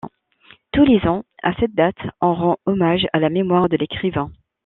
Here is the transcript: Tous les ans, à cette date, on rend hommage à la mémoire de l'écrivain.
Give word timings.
Tous 0.71 0.83
les 0.83 1.07
ans, 1.07 1.25
à 1.43 1.53
cette 1.59 1.75
date, 1.75 1.99
on 2.21 2.33
rend 2.33 2.57
hommage 2.65 3.05
à 3.13 3.19
la 3.19 3.29
mémoire 3.29 3.69
de 3.69 3.77
l'écrivain. 3.77 4.31